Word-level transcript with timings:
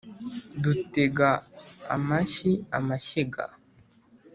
Dutega 0.63 1.29
amashyi 1.95 2.51
amashyiga 2.77 3.43